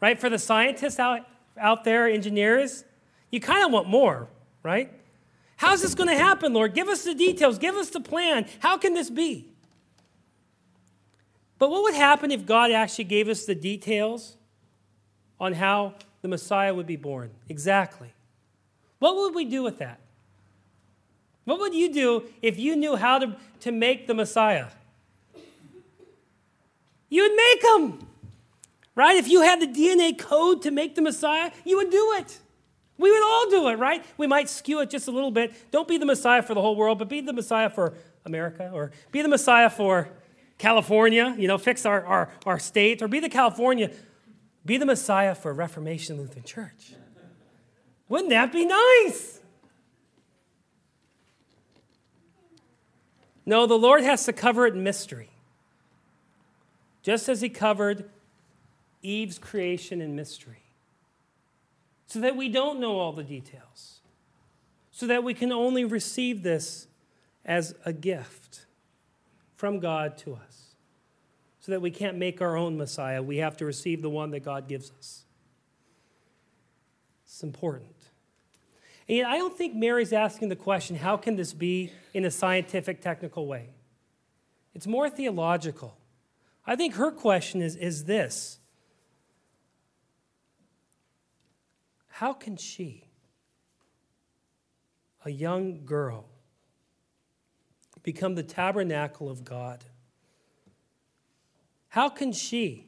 Right? 0.00 0.18
For 0.18 0.30
the 0.30 0.38
scientists 0.38 0.98
out, 0.98 1.28
out 1.58 1.84
there, 1.84 2.08
engineers, 2.08 2.84
you 3.30 3.38
kind 3.38 3.66
of 3.66 3.70
want 3.70 3.86
more, 3.86 4.28
right? 4.62 4.90
How's 5.56 5.82
this 5.82 5.94
going 5.94 6.08
to 6.08 6.16
happen, 6.16 6.54
Lord? 6.54 6.72
Give 6.72 6.88
us 6.88 7.04
the 7.04 7.14
details, 7.14 7.58
give 7.58 7.74
us 7.74 7.90
the 7.90 8.00
plan. 8.00 8.46
How 8.60 8.78
can 8.78 8.94
this 8.94 9.10
be? 9.10 9.50
But 11.58 11.68
what 11.68 11.82
would 11.82 11.94
happen 11.94 12.30
if 12.30 12.46
God 12.46 12.70
actually 12.70 13.04
gave 13.04 13.28
us 13.28 13.44
the 13.44 13.54
details 13.54 14.38
on 15.38 15.52
how 15.52 15.96
the 16.22 16.28
Messiah 16.28 16.72
would 16.72 16.86
be 16.86 16.96
born? 16.96 17.32
Exactly. 17.46 18.14
What 19.00 19.16
would 19.16 19.34
we 19.34 19.44
do 19.44 19.62
with 19.62 19.80
that? 19.80 20.00
What 21.46 21.60
would 21.60 21.74
you 21.74 21.92
do 21.92 22.24
if 22.42 22.58
you 22.58 22.76
knew 22.76 22.96
how 22.96 23.20
to, 23.20 23.36
to 23.60 23.72
make 23.72 24.08
the 24.08 24.14
Messiah? 24.14 24.66
You 27.08 27.22
would 27.22 27.36
make 27.36 27.64
him, 27.64 28.08
right? 28.96 29.16
If 29.16 29.28
you 29.28 29.42
had 29.42 29.60
the 29.60 29.68
DNA 29.68 30.18
code 30.18 30.60
to 30.62 30.72
make 30.72 30.96
the 30.96 31.02
Messiah, 31.02 31.52
you 31.64 31.76
would 31.76 31.90
do 31.90 32.14
it. 32.18 32.40
We 32.98 33.12
would 33.12 33.22
all 33.22 33.48
do 33.48 33.68
it, 33.68 33.78
right? 33.78 34.04
We 34.18 34.26
might 34.26 34.48
skew 34.48 34.80
it 34.80 34.90
just 34.90 35.06
a 35.06 35.12
little 35.12 35.30
bit. 35.30 35.70
Don't 35.70 35.86
be 35.86 35.98
the 35.98 36.04
Messiah 36.04 36.42
for 36.42 36.52
the 36.52 36.60
whole 36.60 36.74
world, 36.74 36.98
but 36.98 37.08
be 37.08 37.20
the 37.20 37.32
Messiah 37.32 37.70
for 37.70 37.94
America, 38.24 38.68
or 38.74 38.90
be 39.12 39.22
the 39.22 39.28
Messiah 39.28 39.70
for 39.70 40.08
California, 40.58 41.32
you 41.38 41.46
know, 41.46 41.58
fix 41.58 41.86
our, 41.86 42.04
our, 42.04 42.30
our 42.44 42.58
state, 42.58 43.02
or 43.02 43.08
be 43.08 43.20
the 43.20 43.28
California, 43.28 43.92
be 44.64 44.78
the 44.78 44.86
Messiah 44.86 45.36
for 45.36 45.54
Reformation 45.54 46.16
Lutheran 46.16 46.42
Church. 46.42 46.94
Wouldn't 48.08 48.30
that 48.30 48.50
be 48.52 48.64
nice? 48.64 49.35
No, 53.46 53.66
the 53.66 53.78
Lord 53.78 54.02
has 54.02 54.24
to 54.24 54.32
cover 54.32 54.66
it 54.66 54.74
in 54.74 54.82
mystery. 54.82 55.30
Just 57.02 57.28
as 57.28 57.40
He 57.40 57.48
covered 57.48 58.10
Eve's 59.02 59.38
creation 59.38 60.02
in 60.02 60.16
mystery 60.16 60.66
so 62.06 62.20
that 62.20 62.36
we 62.36 62.48
don't 62.48 62.80
know 62.80 62.98
all 62.98 63.12
the 63.12 63.24
details, 63.24 64.00
so 64.90 65.06
that 65.06 65.24
we 65.24 65.34
can 65.34 65.52
only 65.52 65.84
receive 65.84 66.42
this 66.42 66.86
as 67.44 67.74
a 67.84 67.92
gift 67.92 68.66
from 69.54 69.80
God 69.80 70.16
to 70.18 70.34
us, 70.34 70.74
so 71.60 71.72
that 71.72 71.80
we 71.80 71.90
can't 71.90 72.16
make 72.16 72.40
our 72.40 72.56
own 72.56 72.76
Messiah. 72.76 73.22
We 73.22 73.38
have 73.38 73.56
to 73.58 73.64
receive 73.64 74.02
the 74.02 74.10
one 74.10 74.30
that 74.30 74.44
God 74.44 74.68
gives 74.68 74.90
us. 74.98 75.24
It's 77.24 77.42
important. 77.42 77.95
And 79.08 79.18
yet, 79.18 79.26
I 79.26 79.38
don't 79.38 79.56
think 79.56 79.74
Mary's 79.74 80.12
asking 80.12 80.48
the 80.48 80.56
question, 80.56 80.96
how 80.96 81.16
can 81.16 81.36
this 81.36 81.52
be 81.52 81.92
in 82.12 82.24
a 82.24 82.30
scientific, 82.30 83.00
technical 83.00 83.46
way? 83.46 83.70
It's 84.74 84.86
more 84.86 85.08
theological. 85.08 85.96
I 86.66 86.76
think 86.76 86.94
her 86.94 87.10
question 87.10 87.62
is, 87.62 87.76
is 87.76 88.04
this 88.04 88.58
How 92.08 92.32
can 92.32 92.56
she, 92.56 93.04
a 95.24 95.30
young 95.30 95.84
girl, 95.84 96.24
become 98.02 98.36
the 98.36 98.42
tabernacle 98.42 99.28
of 99.28 99.44
God? 99.44 99.84
How 101.88 102.08
can 102.08 102.32
she 102.32 102.85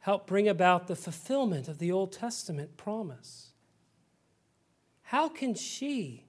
help 0.00 0.26
bring 0.26 0.48
about 0.48 0.86
the 0.86 0.96
fulfillment 0.96 1.68
of 1.68 1.78
the 1.78 1.92
Old 1.92 2.12
Testament 2.12 2.76
promise? 2.76 3.50
How 5.02 5.28
can 5.28 5.54
she 5.54 6.24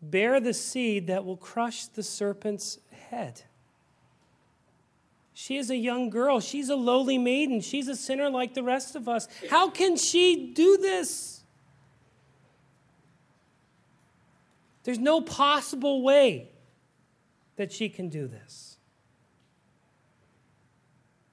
bear 0.00 0.40
the 0.40 0.54
seed 0.54 1.06
that 1.06 1.24
will 1.24 1.36
crush 1.36 1.86
the 1.86 2.02
serpent's 2.02 2.78
head? 3.08 3.42
She 5.32 5.56
is 5.56 5.68
a 5.68 5.76
young 5.76 6.10
girl. 6.10 6.38
She's 6.38 6.68
a 6.68 6.76
lowly 6.76 7.18
maiden. 7.18 7.60
She's 7.60 7.88
a 7.88 7.96
sinner 7.96 8.30
like 8.30 8.54
the 8.54 8.62
rest 8.62 8.94
of 8.94 9.08
us. 9.08 9.26
How 9.50 9.68
can 9.68 9.96
she 9.96 10.52
do 10.54 10.76
this? 10.76 11.42
There's 14.84 14.98
no 14.98 15.20
possible 15.20 16.02
way 16.02 16.50
that 17.56 17.72
she 17.72 17.88
can 17.88 18.08
do 18.08 18.28
this. 18.28 18.76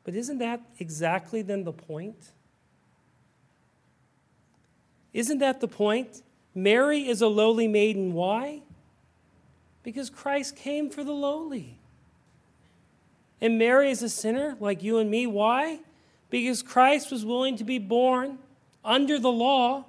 But 0.03 0.15
isn't 0.15 0.39
that 0.39 0.61
exactly 0.79 1.41
then 1.41 1.63
the 1.63 1.73
point? 1.73 2.31
Isn't 5.13 5.39
that 5.39 5.61
the 5.61 5.67
point? 5.67 6.23
Mary 6.55 7.07
is 7.07 7.21
a 7.21 7.27
lowly 7.27 7.67
maiden. 7.67 8.13
Why? 8.13 8.61
Because 9.83 10.09
Christ 10.09 10.55
came 10.55 10.89
for 10.89 11.03
the 11.03 11.13
lowly. 11.13 11.77
And 13.39 13.57
Mary 13.57 13.89
is 13.89 14.03
a 14.03 14.09
sinner 14.09 14.55
like 14.59 14.83
you 14.83 14.99
and 14.99 15.09
me. 15.09 15.27
Why? 15.27 15.79
Because 16.29 16.61
Christ 16.61 17.11
was 17.11 17.25
willing 17.25 17.57
to 17.57 17.63
be 17.63 17.79
born 17.79 18.39
under 18.85 19.19
the 19.19 19.31
law 19.31 19.85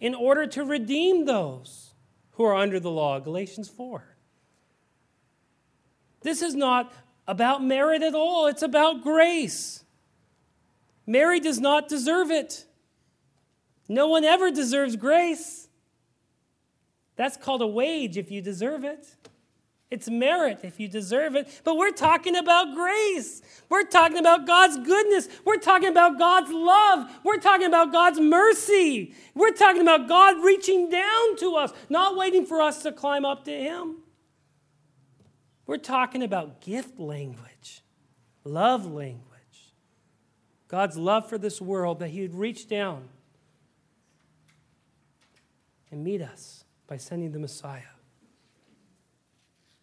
in 0.00 0.14
order 0.14 0.46
to 0.46 0.64
redeem 0.64 1.26
those 1.26 1.90
who 2.32 2.44
are 2.44 2.54
under 2.54 2.80
the 2.80 2.90
law. 2.90 3.18
Galatians 3.18 3.68
4. 3.68 4.04
This 6.22 6.42
is 6.42 6.54
not 6.54 6.92
about 7.30 7.62
merit 7.62 8.02
at 8.02 8.14
all, 8.14 8.48
it's 8.48 8.62
about 8.62 9.04
grace. 9.04 9.84
Mary 11.06 11.38
does 11.38 11.60
not 11.60 11.88
deserve 11.88 12.30
it. 12.32 12.66
No 13.88 14.08
one 14.08 14.24
ever 14.24 14.50
deserves 14.50 14.96
grace. 14.96 15.68
That's 17.14 17.36
called 17.36 17.62
a 17.62 17.68
wage 17.68 18.16
if 18.16 18.32
you 18.32 18.42
deserve 18.42 18.82
it. 18.82 19.06
It's 19.92 20.10
merit 20.10 20.60
if 20.64 20.80
you 20.80 20.88
deserve 20.88 21.36
it. 21.36 21.48
But 21.62 21.76
we're 21.76 21.92
talking 21.92 22.34
about 22.34 22.74
grace. 22.74 23.42
We're 23.68 23.86
talking 23.86 24.18
about 24.18 24.44
God's 24.46 24.76
goodness. 24.78 25.28
We're 25.44 25.58
talking 25.58 25.88
about 25.88 26.18
God's 26.18 26.50
love. 26.50 27.10
We're 27.24 27.38
talking 27.38 27.66
about 27.66 27.92
God's 27.92 28.18
mercy. 28.18 29.14
We're 29.36 29.52
talking 29.52 29.82
about 29.82 30.08
God 30.08 30.42
reaching 30.44 30.90
down 30.90 31.36
to 31.38 31.54
us, 31.56 31.72
not 31.88 32.16
waiting 32.16 32.44
for 32.44 32.60
us 32.60 32.82
to 32.82 32.92
climb 32.92 33.24
up 33.24 33.44
to 33.44 33.52
Him. 33.52 33.98
We're 35.70 35.76
talking 35.76 36.24
about 36.24 36.60
gift 36.60 36.98
language, 36.98 37.82
love 38.42 38.86
language. 38.86 39.20
God's 40.66 40.96
love 40.96 41.28
for 41.28 41.38
this 41.38 41.60
world, 41.60 42.00
that 42.00 42.08
He 42.08 42.22
would 42.22 42.34
reach 42.34 42.66
down 42.66 43.08
and 45.92 46.02
meet 46.02 46.22
us 46.22 46.64
by 46.88 46.96
sending 46.96 47.30
the 47.30 47.38
Messiah. 47.38 47.82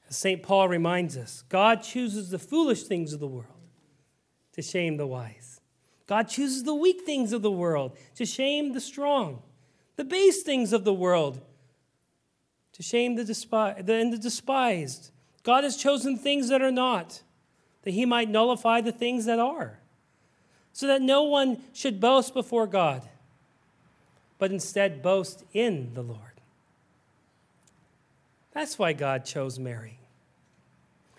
As 0.09 0.17
St. 0.17 0.43
Paul 0.43 0.67
reminds 0.67 1.15
us, 1.15 1.45
God 1.47 1.83
chooses 1.83 2.31
the 2.31 2.39
foolish 2.39 2.83
things 2.83 3.13
of 3.13 3.21
the 3.21 3.25
world 3.25 3.47
to 4.55 4.61
shame 4.61 4.97
the 4.97 5.07
wise. 5.07 5.61
God 6.05 6.23
chooses 6.23 6.65
the 6.65 6.75
weak 6.75 7.03
things 7.05 7.31
of 7.31 7.41
the 7.41 7.49
world 7.49 7.97
to 8.15 8.25
shame 8.25 8.73
the 8.73 8.81
strong, 8.81 9.41
the 9.95 10.03
base 10.03 10.43
things 10.43 10.73
of 10.73 10.83
the 10.83 10.93
world 10.93 11.39
to 12.73 12.83
shame 12.83 13.15
the, 13.15 13.23
despised, 13.23 13.89
and 13.89 14.11
the 14.11 14.17
despised. 14.17 15.11
God 15.47 15.63
has 15.63 15.77
chosen 15.77 16.17
things 16.17 16.49
that 16.49 16.61
are 16.61 16.73
not, 16.73 17.21
that 17.83 17.91
he 17.91 18.05
might 18.05 18.29
nullify 18.29 18.81
the 18.81 18.91
things 18.91 19.23
that 19.27 19.39
are, 19.39 19.79
so 20.73 20.87
that 20.87 21.01
no 21.01 21.23
one 21.23 21.61
should 21.71 22.01
boast 22.01 22.33
before 22.33 22.67
God, 22.67 23.07
but 24.39 24.51
instead 24.51 25.01
boast 25.01 25.45
in 25.53 25.93
the 25.93 26.01
Lord. 26.01 26.41
That's 28.51 28.77
why 28.77 28.91
God 28.91 29.23
chose 29.23 29.57
Mary. 29.57 29.99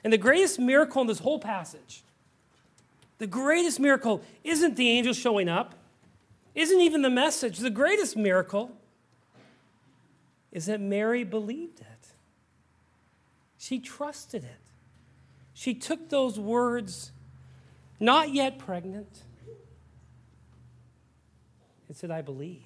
And 0.04 0.12
the 0.12 0.18
greatest 0.18 0.58
miracle 0.58 1.00
in 1.00 1.08
this 1.08 1.20
whole 1.20 1.38
passage, 1.38 2.02
the 3.16 3.26
greatest 3.26 3.80
miracle 3.80 4.20
isn't 4.44 4.76
the 4.76 4.90
angel 4.90 5.14
showing 5.14 5.48
up, 5.48 5.74
isn't 6.54 6.82
even 6.82 7.00
the 7.00 7.08
message. 7.08 7.60
The 7.60 7.70
greatest 7.70 8.14
miracle 8.14 8.72
is 10.52 10.66
that 10.66 10.82
Mary 10.82 11.24
believed 11.24 11.80
it. 11.80 11.97
She 13.58 13.80
trusted 13.80 14.44
it. 14.44 14.72
She 15.52 15.74
took 15.74 16.08
those 16.08 16.38
words, 16.38 17.10
not 17.98 18.32
yet 18.32 18.58
pregnant, 18.58 19.24
and 21.88 21.96
said, 21.96 22.12
I 22.12 22.22
believe. 22.22 22.62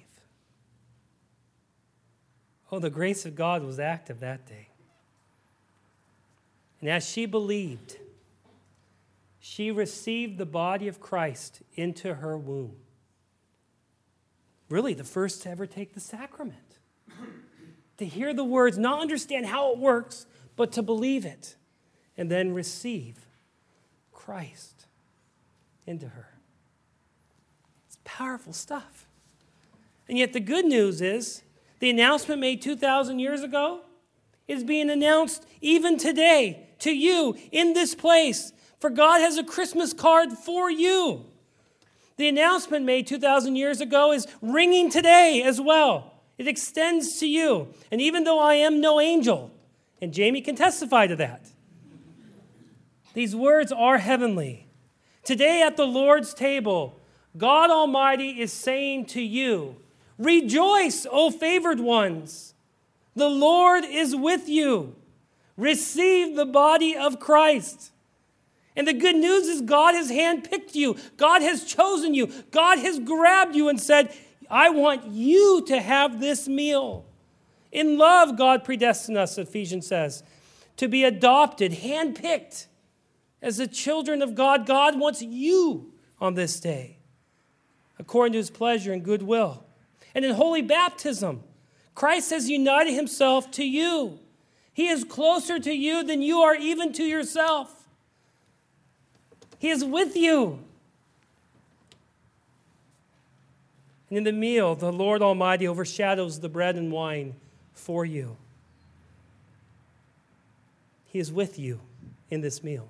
Oh, 2.71 2.79
the 2.79 2.91
grace 2.91 3.25
of 3.25 3.35
God 3.35 3.63
was 3.63 3.79
active 3.79 4.19
that 4.19 4.45
day. 4.45 4.69
And 6.79 6.89
as 6.89 7.07
she 7.07 7.25
believed, 7.25 7.97
she 9.39 9.71
received 9.71 10.37
the 10.37 10.45
body 10.45 10.87
of 10.87 10.99
Christ 10.99 11.61
into 11.75 12.15
her 12.15 12.37
womb. 12.37 12.75
Really, 14.69 14.93
the 14.93 15.03
first 15.03 15.43
to 15.43 15.49
ever 15.49 15.65
take 15.65 15.93
the 15.93 15.99
sacrament. 15.99 16.77
to 17.97 18.05
hear 18.05 18.33
the 18.33 18.43
words, 18.43 18.77
not 18.77 19.01
understand 19.01 19.45
how 19.45 19.71
it 19.71 19.77
works, 19.77 20.25
but 20.55 20.71
to 20.73 20.81
believe 20.81 21.25
it, 21.25 21.55
and 22.17 22.29
then 22.29 22.53
receive 22.53 23.25
Christ 24.11 24.85
into 25.85 26.07
her. 26.07 26.29
It's 27.87 27.97
powerful 28.03 28.53
stuff. 28.53 29.07
And 30.07 30.17
yet, 30.17 30.33
the 30.33 30.39
good 30.39 30.65
news 30.65 31.01
is 31.01 31.43
the 31.79 31.89
announcement 31.89 32.39
made 32.39 32.61
2,000 32.61 33.19
years 33.19 33.41
ago 33.41 33.81
is 34.47 34.63
being 34.63 34.89
announced 34.89 35.45
even 35.61 35.97
today 35.97 36.67
to 36.79 36.91
you 36.91 37.37
in 37.51 37.73
this 37.73 37.95
place. 37.95 38.51
For 38.79 38.89
God 38.89 39.19
has 39.19 39.37
a 39.37 39.43
Christmas 39.43 39.93
card 39.93 40.33
for 40.33 40.69
you. 40.69 41.25
The 42.17 42.27
announcement 42.27 42.85
made 42.85 43.07
2,000 43.07 43.55
years 43.55 43.81
ago 43.81 44.11
is 44.11 44.27
ringing 44.41 44.91
today 44.91 45.41
as 45.43 45.59
well. 45.59 46.13
It 46.37 46.47
extends 46.47 47.19
to 47.19 47.27
you. 47.27 47.73
And 47.91 48.01
even 48.01 48.23
though 48.23 48.39
I 48.39 48.55
am 48.55 48.81
no 48.81 48.99
angel, 48.99 49.51
and 50.03 50.13
Jamie 50.13 50.41
can 50.41 50.57
testify 50.57 51.07
to 51.07 51.15
that, 51.15 51.47
these 53.13 53.33
words 53.33 53.71
are 53.71 53.99
heavenly. 53.99 54.67
Today 55.23 55.61
at 55.61 55.77
the 55.77 55.87
Lord's 55.87 56.33
table, 56.33 56.99
God 57.37 57.69
Almighty 57.69 58.41
is 58.41 58.51
saying 58.51 59.05
to 59.07 59.21
you, 59.21 59.77
Rejoice, 60.17 61.07
O 61.09 61.31
favored 61.31 61.79
ones. 61.79 62.53
The 63.15 63.29
Lord 63.29 63.85
is 63.85 64.13
with 64.13 64.49
you. 64.49 64.95
Receive 65.55 66.35
the 66.35 66.45
body 66.45 66.97
of 66.97 67.21
Christ. 67.21 67.91
And 68.75 68.85
the 68.85 68.93
good 68.93 69.15
news 69.15 69.47
is 69.47 69.61
God 69.61 69.95
has 69.95 70.11
handpicked 70.11 70.75
you. 70.75 70.97
God 71.15 71.41
has 71.41 71.63
chosen 71.63 72.13
you. 72.13 72.29
God 72.51 72.77
has 72.79 72.99
grabbed 72.99 73.55
you 73.55 73.69
and 73.69 73.79
said, 73.79 74.13
I 74.49 74.69
want 74.69 75.07
you 75.07 75.63
to 75.67 75.79
have 75.79 76.19
this 76.19 76.49
meal. 76.49 77.05
In 77.73 77.97
love, 77.97 78.37
God 78.37 78.63
predestined 78.63 79.17
us, 79.17 79.37
Ephesians 79.39 79.87
says, 79.87 80.23
to 80.77 80.87
be 80.87 81.03
adopted, 81.03 81.71
handpicked 81.71 82.67
as 83.41 83.57
the 83.57 83.67
children 83.67 84.21
of 84.21 84.35
God. 84.35 84.67
God 84.67 84.99
wants 84.99 85.23
you 85.23 85.91
on 86.21 86.35
this 86.35 86.59
day, 86.59 86.97
according 87.97 88.33
to 88.33 88.37
his 88.37 88.51
pleasure 88.51 88.93
and 88.93 89.03
goodwill. 89.03 89.65
And 90.13 90.23
in 90.23 90.35
holy 90.35 90.61
baptism, 90.61 91.43
Christ 91.95 92.29
has 92.29 92.47
united 92.47 92.93
himself 92.93 93.49
to 93.51 93.65
you. 93.65 94.19
He 94.71 94.87
is 94.87 95.03
closer 95.03 95.57
to 95.59 95.73
you 95.73 96.03
than 96.03 96.21
you 96.21 96.39
are 96.41 96.55
even 96.55 96.93
to 96.93 97.03
yourself. 97.03 97.87
He 99.57 99.69
is 99.69 99.83
with 99.83 100.15
you. 100.15 100.59
And 104.09 104.19
in 104.19 104.23
the 104.25 104.31
meal, 104.31 104.75
the 104.75 104.91
Lord 104.91 105.23
Almighty 105.23 105.67
overshadows 105.67 106.39
the 106.39 106.49
bread 106.49 106.75
and 106.75 106.91
wine 106.91 107.33
for 107.73 108.05
you. 108.05 108.37
He 111.05 111.19
is 111.19 111.31
with 111.31 111.59
you 111.59 111.79
in 112.31 112.41
this 112.41 112.63
meal. 112.63 112.87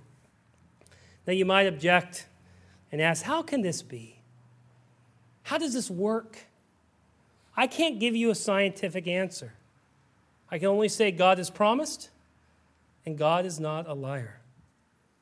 Now, 1.28 1.34
you 1.34 1.46
might 1.46 1.68
object 1.68 2.28
and 2.92 3.02
ask, 3.02 3.24
How 3.24 3.42
can 3.42 3.62
this 3.62 3.82
be? 3.82 4.20
How 5.44 5.58
does 5.58 5.74
this 5.74 5.90
work? 5.90 6.38
I 7.56 7.68
can't 7.68 8.00
give 8.00 8.16
you 8.16 8.30
a 8.30 8.36
scientific 8.36 9.08
answer. 9.08 9.54
I 10.50 10.58
can 10.58 10.68
only 10.68 10.90
say 10.90 11.12
God 11.12 11.38
has 11.38 11.50
promised, 11.50 12.10
and 13.06 13.18
God 13.18 13.46
is 13.46 13.60
not 13.60 13.88
a 13.88 13.94
liar. 13.94 14.40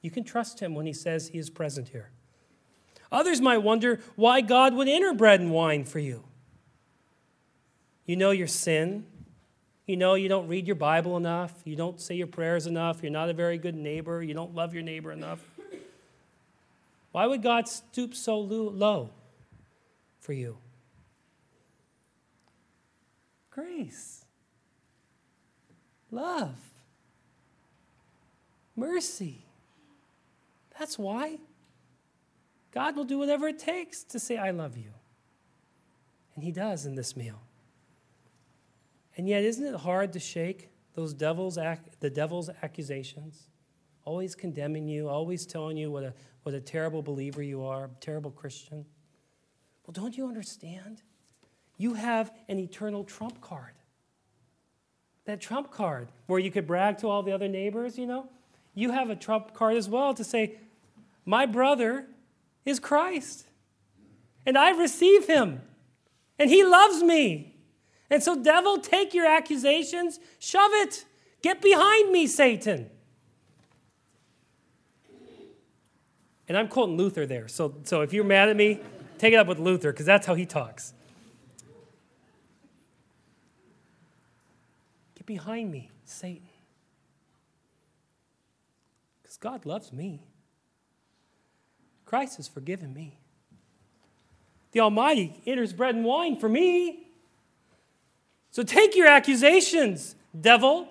You 0.01 0.11
can 0.11 0.23
trust 0.23 0.59
him 0.59 0.75
when 0.75 0.85
he 0.85 0.93
says 0.93 1.29
he 1.29 1.37
is 1.37 1.49
present 1.49 1.89
here. 1.89 2.09
Others 3.11 3.41
might 3.41 3.57
wonder 3.57 3.99
why 4.15 4.41
God 4.41 4.73
would 4.73 4.87
enter 4.87 5.13
bread 5.13 5.39
and 5.39 5.51
wine 5.51 5.83
for 5.83 5.99
you. 5.99 6.23
You 8.05 8.15
know 8.15 8.31
your 8.31 8.47
sin. 8.47 9.05
You 9.85 9.97
know 9.97 10.13
you 10.13 10.29
don't 10.29 10.47
read 10.47 10.67
your 10.67 10.75
Bible 10.75 11.17
enough. 11.17 11.53
You 11.65 11.75
don't 11.75 11.99
say 11.99 12.15
your 12.15 12.27
prayers 12.27 12.67
enough. 12.67 13.01
You're 13.01 13.11
not 13.11 13.29
a 13.29 13.33
very 13.33 13.57
good 13.57 13.75
neighbor. 13.75 14.21
You 14.23 14.33
don't 14.33 14.55
love 14.55 14.73
your 14.73 14.83
neighbor 14.83 15.11
enough. 15.11 15.43
Why 17.11 17.27
would 17.27 17.41
God 17.41 17.67
stoop 17.67 18.15
so 18.15 18.39
low 18.39 19.09
for 20.19 20.33
you? 20.33 20.57
grace, 23.51 24.25
love, 26.09 26.57
mercy. 28.75 29.45
That's 30.79 30.97
why. 30.97 31.37
God 32.71 32.95
will 32.95 33.03
do 33.03 33.19
whatever 33.19 33.49
it 33.49 33.59
takes 33.59 34.03
to 34.05 34.19
say, 34.19 34.37
I 34.37 34.51
love 34.51 34.77
you. 34.77 34.91
And 36.35 36.43
He 36.43 36.51
does 36.51 36.85
in 36.85 36.95
this 36.95 37.15
meal. 37.17 37.41
And 39.21 39.29
yet, 39.29 39.43
isn't 39.43 39.63
it 39.63 39.75
hard 39.75 40.13
to 40.13 40.19
shake 40.19 40.71
those 40.95 41.13
devil's 41.13 41.59
the 41.99 42.09
devil's 42.09 42.49
accusations? 42.63 43.49
Always 44.03 44.33
condemning 44.33 44.87
you, 44.87 45.09
always 45.09 45.45
telling 45.45 45.77
you 45.77 45.91
what 45.91 46.01
a, 46.01 46.15
what 46.41 46.55
a 46.55 46.59
terrible 46.59 47.03
believer 47.03 47.43
you 47.43 47.63
are, 47.63 47.91
terrible 47.99 48.31
Christian. 48.31 48.83
Well, 49.85 49.91
don't 49.93 50.17
you 50.17 50.27
understand? 50.27 51.03
you 51.77 51.93
have 51.93 52.31
an 52.49 52.57
eternal 52.57 53.03
trump 53.03 53.39
card. 53.41 53.73
That 55.25 55.39
trump 55.39 55.69
card 55.69 56.09
where 56.25 56.39
you 56.39 56.49
could 56.49 56.65
brag 56.65 56.97
to 56.97 57.07
all 57.07 57.21
the 57.21 57.31
other 57.31 57.47
neighbors, 57.47 57.99
you 57.99 58.07
know, 58.07 58.27
you 58.73 58.89
have 58.89 59.11
a 59.11 59.15
trump 59.15 59.53
card 59.53 59.77
as 59.77 59.87
well 59.87 60.15
to 60.15 60.23
say, 60.23 60.57
My 61.25 61.45
brother 61.45 62.07
is 62.65 62.79
Christ, 62.79 63.45
and 64.47 64.57
I 64.57 64.71
receive 64.71 65.27
him, 65.27 65.61
and 66.39 66.49
he 66.49 66.63
loves 66.63 67.03
me. 67.03 67.50
And 68.11 68.21
so, 68.21 68.35
devil, 68.35 68.77
take 68.77 69.13
your 69.13 69.25
accusations, 69.25 70.19
shove 70.37 70.71
it. 70.73 71.05
Get 71.41 71.61
behind 71.61 72.11
me, 72.11 72.27
Satan. 72.27 72.89
And 76.49 76.57
I'm 76.57 76.67
quoting 76.67 76.97
Luther 76.97 77.25
there. 77.25 77.47
So, 77.47 77.73
so 77.83 78.01
if 78.01 78.11
you're 78.11 78.25
mad 78.25 78.49
at 78.49 78.57
me, 78.57 78.81
take 79.17 79.33
it 79.33 79.37
up 79.37 79.47
with 79.47 79.57
Luther, 79.59 79.93
because 79.93 80.05
that's 80.05 80.27
how 80.27 80.35
he 80.35 80.45
talks. 80.45 80.93
Get 85.15 85.25
behind 85.25 85.71
me, 85.71 85.89
Satan. 86.03 86.49
Because 89.23 89.37
God 89.37 89.65
loves 89.65 89.93
me. 89.93 90.27
Christ 92.05 92.35
has 92.35 92.49
forgiven 92.49 92.93
me. 92.93 93.17
The 94.73 94.81
Almighty 94.81 95.41
enters 95.47 95.71
bread 95.71 95.95
and 95.95 96.03
wine 96.03 96.37
for 96.37 96.49
me. 96.49 97.07
So 98.51 98.63
take 98.63 98.95
your 98.95 99.07
accusations, 99.07 100.15
devil, 100.39 100.89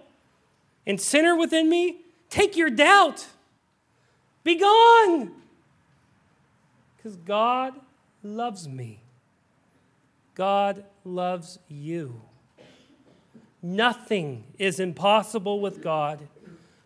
and 0.86 1.00
sinner 1.00 1.36
within 1.36 1.68
me. 1.68 1.98
Take 2.30 2.56
your 2.56 2.70
doubt. 2.70 3.26
Be 4.42 4.56
gone. 4.56 5.32
Because 6.96 7.16
God 7.16 7.74
loves 8.22 8.68
me. 8.68 9.00
God 10.34 10.84
loves 11.04 11.58
you. 11.68 12.22
Nothing 13.62 14.44
is 14.58 14.80
impossible 14.80 15.60
with 15.60 15.82
God. 15.82 16.28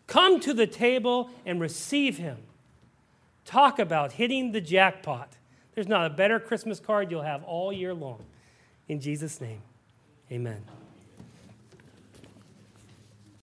Come 0.06 0.40
to 0.40 0.52
the 0.52 0.66
table 0.66 1.30
and 1.46 1.60
receive 1.60 2.18
Him. 2.18 2.38
Talk 3.44 3.78
about 3.78 4.12
hitting 4.12 4.52
the 4.52 4.60
jackpot. 4.60 5.36
There's 5.74 5.88
not 5.88 6.06
a 6.06 6.10
better 6.10 6.40
Christmas 6.40 6.80
card 6.80 7.10
you'll 7.10 7.22
have 7.22 7.44
all 7.44 7.72
year 7.72 7.94
long. 7.94 8.24
In 8.88 9.00
Jesus' 9.00 9.40
name, 9.40 9.62
amen. 10.32 10.83